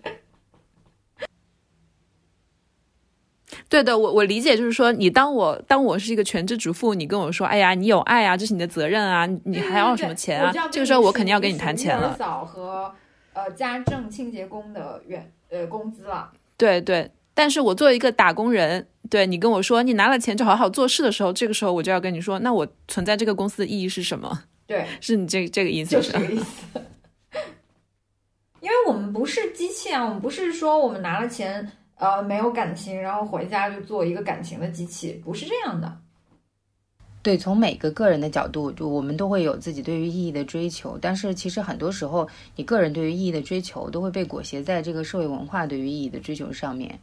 [3.68, 10.51] 对的，我我理解，就是说，你当我当我是一个全职主妇，你跟我说，哎呀，你有爱啊，这是你的责任啊，你还要什么钱啊？
[10.72, 12.16] 这个时候我肯定要跟你谈钱了。
[12.18, 12.91] 嫂和
[13.34, 16.32] 呃家政清洁工的员呃工资了。
[16.57, 24.43] 对对，但是我作为一个打工人，对你跟我说，你拿了钱就好好做事的时候，这个时候我就要跟你说，那我存在这个公司的意义是什么？
[24.67, 26.82] 对， 是你这这个意思，就是这个意思。
[28.61, 31.71] 因为我们不是机器啊，我们不是说我们拿了钱。
[31.99, 35.97] 呃，没有感情，然后回家就做一个感情的机器，不是这样的。
[37.22, 46.99] 对，从每个个人的角度，就我们都会有自己对于意义的追求，但是其实很多时候，你个人对于意义的追求都会被裹挟在这个社会文化对于意义的追求上面。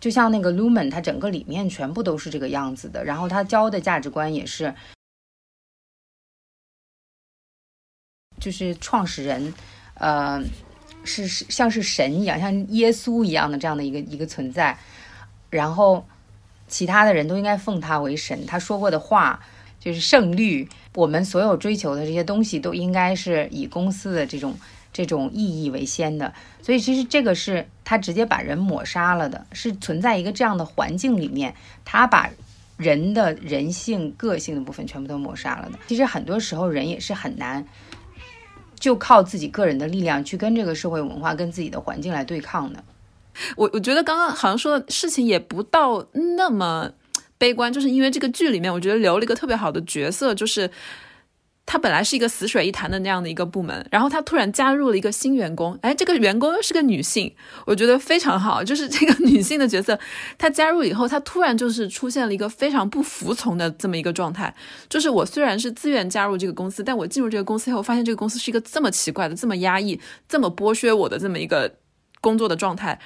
[0.00, 4.74] 就像那个 Lumen，它整个里面全部都是这个样子的，然后他教的价值观也是，
[8.38, 9.52] 就是创始人，
[9.94, 10.42] 呃。
[11.02, 14.78] 是像是神一样，像耶稣一样的这样的一个一个存在，
[15.48, 16.06] 然后
[16.68, 18.44] 其他的人都应该奉他为神。
[18.44, 19.40] 他说过的话
[19.80, 24.54] 就是胜率，我们所有追求的这些东西都应该是以公司的这种
[24.92, 26.32] 这种意义为先的。
[26.62, 31.54] 所以其实这个是他直接把人抹杀了的，是存在一个这样的环境里面，
[31.84, 32.30] 他把
[32.76, 35.78] 人的人性、个性的部分全部都抹杀了的。
[35.88, 37.66] 其实很多时候人也是很难。
[38.78, 42.82] 就靠自己个人的力量去跟这个社会文化、跟自己的环境来对抗的。
[43.54, 46.06] 我我觉得刚刚好像说的事情也不到
[46.36, 46.90] 那么
[47.40, 50.70] 悲观，就是因为这个剧里面，我觉得留了一个特别好的角色，就是。
[51.66, 57.32] 他本来是一个死水一潭的那样的一个部门，然后他突然加入了一个新员工，哎，这个员工又是个女性，
[57.64, 58.64] 我觉得非常好。
[58.64, 59.96] 就是这个女性的角色，
[60.36, 64.52] 她加入以后，她突然就是出现了一个非常不服从的这么一个状态。
[64.88, 71.72] 就是我虽然是自愿加入这个公司，但我进入这个公司以后，发现这个公司是一个这么奇怪的、这么压抑、这么剥削我的这么一个
[72.20, 72.98] 工作的状态。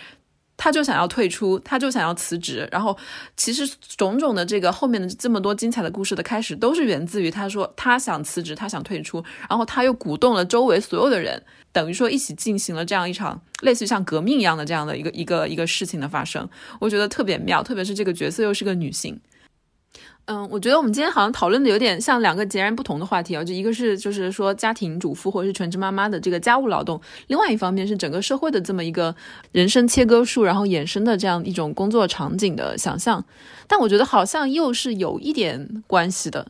[0.65, 2.97] 他就想要退出，他就想要辞职，然后
[3.37, 16.49] 其实种种的这个后面的这么多精彩的故事的开始，都是源自于他说他想辞职，他想退出，然后他又鼓动了周围所有的人，等于说一起进行了这样一场类似于像革命一样的这样的一个一个一个事情的发生，
[16.81, 19.21] 我觉得特别妙，特别是这个角色又是个女性。
[20.27, 29.14] 嗯，我觉得我们今天好像讨论的有点像两个截然不同的话题啊，就一个是就是说家庭主妇或者是全职妈妈的这个家务劳动，另外一方面是整个社会的这么一个
[29.53, 33.22] 人生切割术，然后衍生的这样一种工作场景的想象。
[33.66, 36.47] 但我觉得好像又是有一点关系的。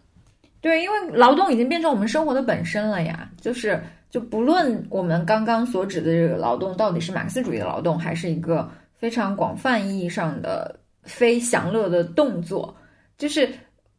[0.60, 12.72] 对，因为劳动已经变成我们生活的本身了呀，就是就不论我们刚刚所指的这个劳动到底是马克思主义的劳动，还是一个非常广泛意义上的非享乐的动作。
[13.16, 13.48] 就是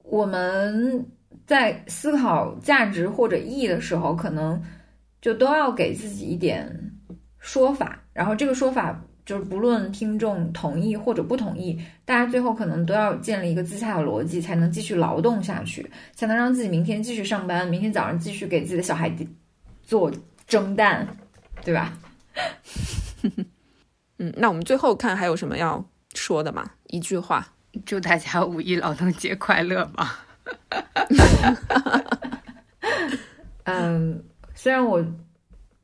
[0.08, 1.06] 我们
[1.45, 4.62] 在思考价值或者意义的时候，可能
[5.22, 6.91] 就都要给自己一点
[7.39, 19.12] 说法，然后这个说法就是不论听众同意或者不同意，大家最后可能都要建立一个自洽的逻辑，才能继续劳动下去，才能让自己明天继续上班，明天早上继续给自己的小孩
[19.82, 20.12] 做
[20.47, 21.08] 蒸蛋，
[21.64, 21.97] 对吧？
[24.20, 25.84] 嗯，那我们最后看还有什么要
[26.14, 26.64] 说的吗？
[26.88, 27.55] 一句话。
[27.86, 30.26] 祝大家五一劳动节快乐吧！
[33.63, 34.23] 嗯，
[34.53, 35.03] 虽然我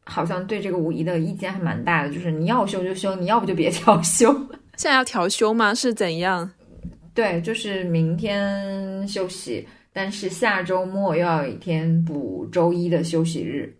[0.05, 4.31] 好像对这个五一的意见还蛮大的，就是你要休就休，你要不就别调休。
[4.77, 5.73] 现在要调休吗？
[5.73, 6.51] 是怎样？
[7.13, 13.75] 对，就是明天休息，但是下周末又要一天补周一的休息日，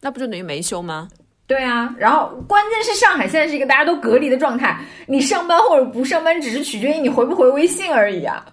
[0.00, 1.08] 那不就等于没休吗？
[1.50, 8.46] 对啊，然后关键是上海现在是一个大家都隔离的状态，你上班或者不上班只是取决于你回不回微信而已啊。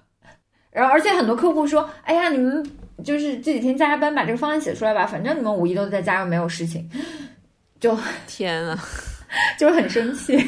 [0.72, 2.68] 然后而且很多客户说：“哎呀，你们
[3.04, 6.90] 就是这几天加加班，把这个方案写出来吧，反正你们五一都在家又没有事情。”
[7.80, 7.96] 就
[8.26, 8.76] 天啊，
[9.60, 10.44] 就很生气。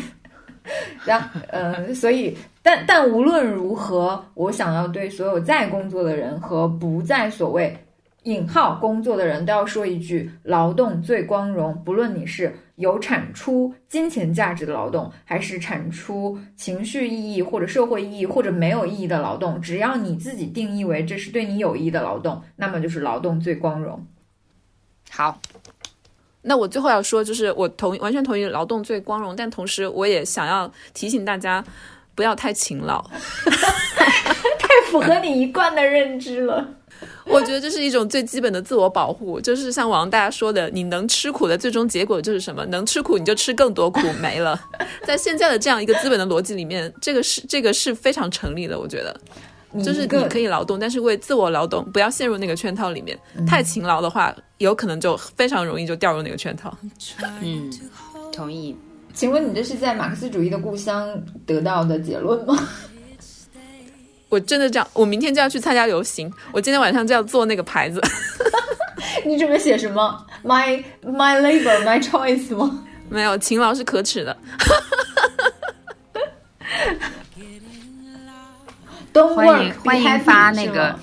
[1.06, 7.78] 然后呃，所以但但无论如何，我想要对所有在工作的人和不在所谓。
[8.24, 11.82] 引号工作的人都要说一句：劳动最光荣。
[11.86, 24.06] 不论你是有产出金钱价值的劳动，还是产出情绪意义或者社会意义或者没有意义的劳动，只要你自己定义为这是对你有益的劳动，那么就是劳动最光荣。
[25.10, 25.40] 好，
[26.42, 31.64] 那我最后要说，就是我同完全同意劳动最光荣，但同时我也想要提醒大家，
[32.16, 33.02] 不要太勤劳。
[34.60, 36.76] 太符合你一贯的认知了。
[37.30, 42.66] 我觉得这是一种最基本的自我保护，就是像王大家说的，你能吃苦的最终结果就是什么？
[42.66, 44.60] 能吃苦你就吃更多苦，没了。
[45.06, 48.80] 在现在的这样一个资本的逻辑里面，这个是这个是非常成立的。
[48.80, 49.20] 我觉得，
[49.84, 53.18] 就是你可以劳动，但是为自我劳动，不要陷入那个圈套里面。
[53.48, 56.76] 太勤劳的话，有可能就非常容易就掉入那个圈套。
[57.42, 57.72] 嗯，
[58.34, 58.76] 同意。
[59.14, 61.10] 请问你这是在马克思主义的故乡
[61.46, 62.58] 得到的结论吗？
[64.30, 68.00] 我真的这样，我明天就要去参加游行，我今天晚上就要做那个牌子。
[69.26, 72.86] 你准备写什么？My my labor, my choice 吗？
[73.10, 74.38] 没有，勤劳是可耻的。
[79.36, 80.98] 欢迎欢迎发那个，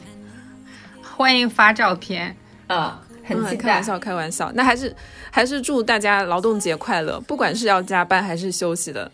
[1.03, 2.35] 欢迎发照片
[2.69, 3.03] 啊！
[3.25, 3.63] 很期待。
[3.63, 4.53] 开玩笑，开玩笑。
[4.55, 4.95] 那还是
[5.31, 9.11] 还是祝大家劳动节快乐，不管是要加班还是休息的，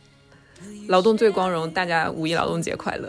[0.89, 1.69] 劳动最光荣。
[1.71, 3.09] 大家五一劳动节快乐。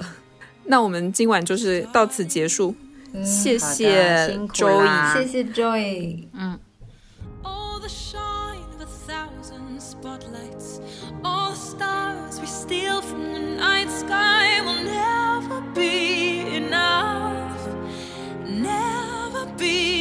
[0.65, 2.75] 那我们今晚就是到此结束，
[3.23, 6.59] 谢谢 Joy，谢谢 Joy，嗯。
[12.63, 17.59] Steal from the night sky will never be enough.
[18.47, 19.92] Never be.